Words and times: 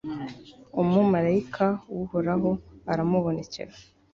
umumalayika 0.81 1.65
w'uhoraho 1.93 2.51
aramubonekera 2.91 3.73